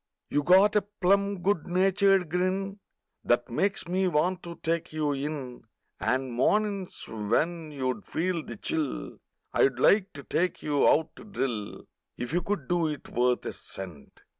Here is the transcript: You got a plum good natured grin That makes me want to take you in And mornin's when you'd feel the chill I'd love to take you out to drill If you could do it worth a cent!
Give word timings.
You 0.31 0.41
got 0.41 0.75
a 0.75 0.81
plum 0.81 1.43
good 1.43 1.67
natured 1.67 2.27
grin 2.31 2.79
That 3.23 3.51
makes 3.51 3.87
me 3.87 4.07
want 4.07 4.41
to 4.41 4.55
take 4.63 4.91
you 4.91 5.11
in 5.11 5.65
And 5.99 6.33
mornin's 6.33 7.07
when 7.07 7.69
you'd 7.71 8.07
feel 8.07 8.43
the 8.43 8.57
chill 8.57 9.19
I'd 9.53 9.77
love 9.77 10.11
to 10.15 10.23
take 10.23 10.63
you 10.63 10.87
out 10.89 11.15
to 11.17 11.23
drill 11.23 11.83
If 12.17 12.33
you 12.33 12.41
could 12.41 12.67
do 12.67 12.87
it 12.87 13.09
worth 13.09 13.45
a 13.45 13.53
cent! 13.53 14.23